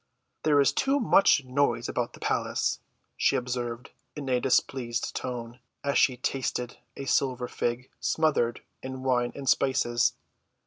[0.41, 2.79] "There is too much noise about the place,"
[3.15, 9.31] she observed in a displeased tone, as she tasted a silver fig smothered in wine
[9.35, 10.15] and spices.